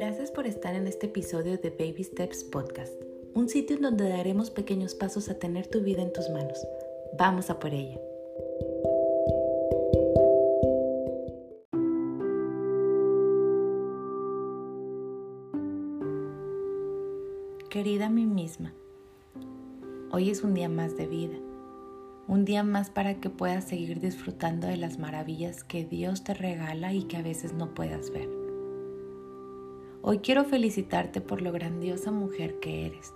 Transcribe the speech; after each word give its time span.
Gracias 0.00 0.30
por 0.30 0.46
estar 0.46 0.76
en 0.76 0.86
este 0.86 1.06
episodio 1.06 1.58
de 1.58 1.70
Baby 1.70 2.04
Steps 2.04 2.44
Podcast, 2.44 2.94
un 3.34 3.48
sitio 3.48 3.74
en 3.74 3.82
donde 3.82 4.08
daremos 4.08 4.48
pequeños 4.48 4.94
pasos 4.94 5.28
a 5.28 5.40
tener 5.40 5.66
tu 5.66 5.80
vida 5.80 6.02
en 6.02 6.12
tus 6.12 6.30
manos. 6.30 6.64
Vamos 7.18 7.50
a 7.50 7.58
por 7.58 7.74
ella. 7.74 7.98
Querida 17.68 18.08
mí 18.08 18.24
misma, 18.24 18.72
hoy 20.12 20.30
es 20.30 20.44
un 20.44 20.54
día 20.54 20.68
más 20.68 20.96
de 20.96 21.08
vida, 21.08 21.38
un 22.28 22.44
día 22.44 22.62
más 22.62 22.88
para 22.88 23.14
que 23.14 23.30
puedas 23.30 23.64
seguir 23.64 23.98
disfrutando 23.98 24.68
de 24.68 24.76
las 24.76 25.00
maravillas 25.00 25.64
que 25.64 25.84
Dios 25.84 26.22
te 26.22 26.34
regala 26.34 26.92
y 26.92 27.02
que 27.02 27.16
a 27.16 27.22
veces 27.22 27.52
no 27.52 27.74
puedas 27.74 28.12
ver. 28.12 28.47
Hoy 30.10 30.20
quiero 30.20 30.46
felicitarte 30.46 31.20
por 31.20 31.42
lo 31.42 31.52
grandiosa 31.52 32.10
mujer 32.10 32.60
que 32.60 32.86
eres, 32.86 33.12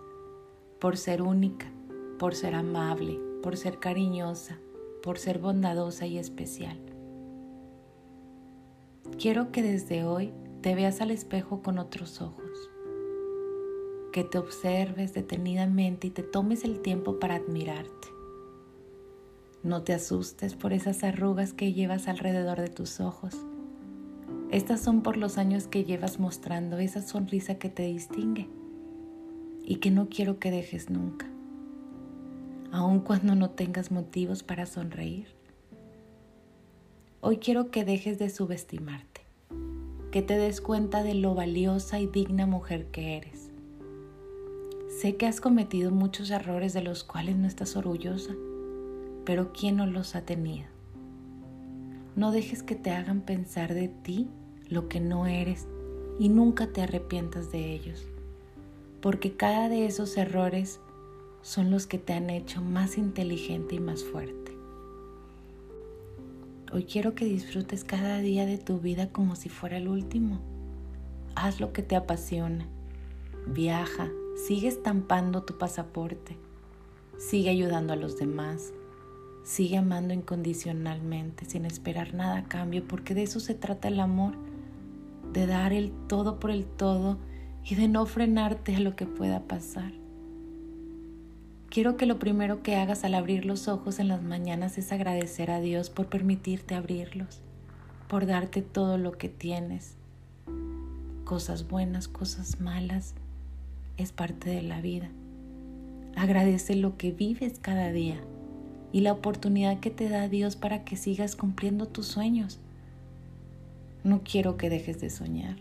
por 0.78 0.98
ser 0.98 1.22
única, 1.22 1.72
por 2.18 2.34
ser 2.34 2.54
amable, 2.54 3.18
por 3.42 3.56
ser 3.56 3.78
cariñosa, 3.78 4.58
por 5.02 5.16
ser 5.16 5.38
bondadosa 5.38 6.04
y 6.04 6.18
especial. 6.18 6.78
Quiero 9.18 9.52
que 9.52 9.62
desde 9.62 10.04
hoy 10.04 10.34
te 10.60 10.74
veas 10.74 11.00
al 11.00 11.10
espejo 11.10 11.62
con 11.62 11.78
otros 11.78 12.20
ojos, 12.20 12.70
que 14.12 14.22
te 14.22 14.36
observes 14.36 15.14
detenidamente 15.14 16.08
y 16.08 16.10
te 16.10 16.22
tomes 16.22 16.62
el 16.62 16.82
tiempo 16.82 17.18
para 17.18 17.36
admirarte. 17.36 18.08
No 19.62 19.82
te 19.82 19.94
asustes 19.94 20.56
por 20.56 20.74
esas 20.74 21.04
arrugas 21.04 21.54
que 21.54 21.72
llevas 21.72 22.06
alrededor 22.06 22.60
de 22.60 22.68
tus 22.68 23.00
ojos 23.00 23.34
estas 24.52 24.82
son 24.82 25.00
por 25.00 25.16
los 25.16 25.38
años 25.38 25.66
que 25.66 25.82
llevas 25.82 26.20
mostrando 26.20 26.78
esa 26.78 27.00
sonrisa 27.00 27.54
que 27.54 27.70
te 27.70 27.84
distingue 27.84 28.50
y 29.64 29.76
que 29.76 29.90
no 29.90 30.10
quiero 30.10 30.38
que 30.38 30.50
dejes 30.50 30.90
nunca, 30.90 31.26
aun 32.70 33.00
cuando 33.00 33.34
no 33.34 33.48
tengas 33.48 33.90
motivos 33.90 34.42
para 34.42 34.66
sonreír. 34.66 35.28
Hoy 37.22 37.38
quiero 37.38 37.70
que 37.70 37.86
dejes 37.86 38.18
de 38.18 38.28
subestimarte, 38.28 39.22
que 40.10 40.20
te 40.20 40.36
des 40.36 40.60
cuenta 40.60 41.02
de 41.02 41.14
lo 41.14 41.34
valiosa 41.34 41.98
y 41.98 42.06
digna 42.06 42.44
mujer 42.44 42.88
que 42.88 43.16
eres. 43.16 43.50
Sé 45.00 45.16
que 45.16 45.26
has 45.26 45.40
cometido 45.40 45.92
muchos 45.92 46.30
errores 46.30 46.74
de 46.74 46.82
los 46.82 47.04
cuales 47.04 47.36
no 47.36 47.48
estás 47.48 47.74
orgullosa, 47.74 48.34
pero 49.24 49.54
¿quién 49.54 49.76
no 49.76 49.86
los 49.86 50.14
ha 50.14 50.26
tenido? 50.26 50.66
No 52.16 52.32
dejes 52.32 52.62
que 52.62 52.74
te 52.74 52.90
hagan 52.90 53.22
pensar 53.22 53.72
de 53.72 53.88
ti 53.88 54.28
lo 54.72 54.88
que 54.88 55.00
no 55.00 55.26
eres 55.26 55.66
y 56.18 56.28
nunca 56.28 56.68
te 56.68 56.82
arrepientas 56.82 57.52
de 57.52 57.72
ellos, 57.72 58.06
porque 59.00 59.36
cada 59.36 59.68
de 59.68 59.86
esos 59.86 60.16
errores 60.16 60.80
son 61.42 61.70
los 61.70 61.86
que 61.86 61.98
te 61.98 62.14
han 62.14 62.30
hecho 62.30 62.62
más 62.62 62.96
inteligente 62.96 63.74
y 63.74 63.80
más 63.80 64.02
fuerte. 64.02 64.56
Hoy 66.72 66.84
quiero 66.84 67.14
que 67.14 67.26
disfrutes 67.26 67.84
cada 67.84 68.18
día 68.18 68.46
de 68.46 68.56
tu 68.56 68.78
vida 68.78 69.10
como 69.10 69.36
si 69.36 69.50
fuera 69.50 69.76
el 69.76 69.88
último. 69.88 70.40
Haz 71.34 71.60
lo 71.60 71.74
que 71.74 71.82
te 71.82 71.96
apasiona. 71.96 72.66
Viaja, 73.46 74.08
sigue 74.46 74.68
estampando 74.68 75.42
tu 75.42 75.58
pasaporte. 75.58 76.38
Sigue 77.18 77.50
ayudando 77.50 77.92
a 77.92 77.96
los 77.96 78.16
demás. 78.16 78.72
Sigue 79.44 79.76
amando 79.76 80.14
incondicionalmente, 80.14 81.44
sin 81.44 81.66
esperar 81.66 82.14
nada 82.14 82.38
a 82.38 82.44
cambio, 82.44 82.86
porque 82.88 83.12
de 83.12 83.24
eso 83.24 83.38
se 83.40 83.54
trata 83.54 83.88
el 83.88 84.00
amor 84.00 84.34
de 85.32 85.46
dar 85.46 85.72
el 85.72 85.92
todo 86.08 86.38
por 86.38 86.50
el 86.50 86.64
todo 86.66 87.18
y 87.64 87.74
de 87.74 87.88
no 87.88 88.06
frenarte 88.06 88.76
a 88.76 88.80
lo 88.80 88.96
que 88.96 89.06
pueda 89.06 89.40
pasar. 89.40 89.92
Quiero 91.70 91.96
que 91.96 92.04
lo 92.04 92.18
primero 92.18 92.62
que 92.62 92.76
hagas 92.76 93.02
al 93.04 93.14
abrir 93.14 93.46
los 93.46 93.66
ojos 93.66 93.98
en 93.98 94.08
las 94.08 94.22
mañanas 94.22 94.76
es 94.76 94.92
agradecer 94.92 95.50
a 95.50 95.60
Dios 95.60 95.88
por 95.88 96.06
permitirte 96.06 96.74
abrirlos, 96.74 97.40
por 98.08 98.26
darte 98.26 98.60
todo 98.60 98.98
lo 98.98 99.12
que 99.12 99.30
tienes. 99.30 99.96
Cosas 101.24 101.68
buenas, 101.68 102.08
cosas 102.08 102.60
malas, 102.60 103.14
es 103.96 104.12
parte 104.12 104.50
de 104.50 104.60
la 104.60 104.82
vida. 104.82 105.08
Agradece 106.14 106.76
lo 106.76 106.98
que 106.98 107.10
vives 107.10 107.58
cada 107.58 107.90
día 107.90 108.20
y 108.92 109.00
la 109.00 109.12
oportunidad 109.12 109.80
que 109.80 109.90
te 109.90 110.10
da 110.10 110.28
Dios 110.28 110.56
para 110.56 110.84
que 110.84 110.96
sigas 110.96 111.36
cumpliendo 111.36 111.88
tus 111.88 112.06
sueños 112.06 112.60
no 114.04 114.22
quiero 114.24 114.56
que 114.56 114.68
dejes 114.68 115.00
de 115.00 115.10
soñar. 115.10 115.56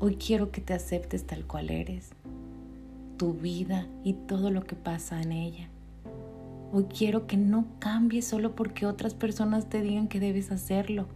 Hoy 0.00 0.16
quiero 0.16 0.50
que 0.50 0.60
te 0.60 0.74
aceptes 0.74 1.24
tal 1.24 1.46
cual 1.46 1.70
eres, 1.70 2.10
tu 3.16 3.32
vida 3.32 3.86
y 4.02 4.14
todo 4.14 4.50
lo 4.50 4.64
que 4.64 4.74
pasa 4.74 5.22
en 5.22 5.30
ella. 5.30 5.68
Hoy 6.72 6.84
quiero 6.84 7.28
que 7.28 7.36
no 7.36 7.66
cambies 7.78 8.26
solo 8.26 8.56
porque 8.56 8.86
otras 8.86 9.14
personas 9.14 9.68
te 9.68 9.82
digan 9.82 10.08
que 10.08 10.18
debes 10.18 10.50
hacerlo. 10.50 11.06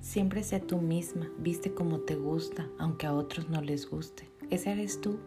Siempre 0.00 0.42
sea 0.42 0.60
tú 0.60 0.78
misma, 0.78 1.28
viste 1.38 1.74
como 1.74 2.00
te 2.00 2.14
gusta, 2.14 2.66
aunque 2.78 3.06
a 3.06 3.12
otros 3.12 3.50
no 3.50 3.60
les 3.60 3.88
guste. 3.90 4.30
Ese 4.48 4.72
eres 4.72 5.02
tú. 5.02 5.18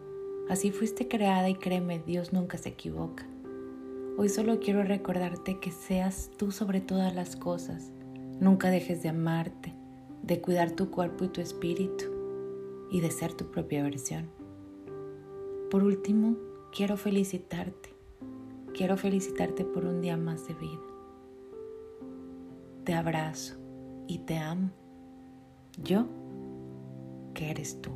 Así 0.50 0.72
fuiste 0.72 1.06
creada 1.06 1.48
y 1.48 1.54
créeme, 1.54 2.00
Dios 2.00 2.32
nunca 2.32 2.58
se 2.58 2.70
equivoca. 2.70 3.24
Hoy 4.18 4.28
solo 4.28 4.58
quiero 4.58 4.82
recordarte 4.82 5.60
que 5.60 5.70
seas 5.70 6.32
tú 6.36 6.50
sobre 6.50 6.80
todas 6.80 7.14
las 7.14 7.36
cosas, 7.36 7.92
Nunca 8.42 8.70
dejes 8.70 9.04
de 9.04 9.08
amarte, 9.08 9.72
de 10.24 10.40
cuidar 10.40 10.72
tu 10.72 10.90
cuerpo 10.90 11.22
y 11.22 11.28
tu 11.28 11.40
espíritu 11.40 12.06
y 12.90 13.00
de 13.00 13.12
ser 13.12 13.34
tu 13.34 13.52
propia 13.52 13.84
versión. 13.84 14.28
Por 15.70 15.84
último, 15.84 16.36
quiero 16.74 16.96
felicitarte. 16.96 17.94
Quiero 18.74 18.96
felicitarte 18.96 19.64
por 19.64 19.84
un 19.84 20.00
día 20.00 20.16
más 20.16 20.48
de 20.48 20.54
vida. 20.54 20.82
Te 22.82 22.94
abrazo 22.94 23.54
y 24.08 24.18
te 24.18 24.38
amo. 24.38 24.70
Yo, 25.80 26.06
que 27.34 27.48
eres 27.48 27.80
tú. 27.80 27.92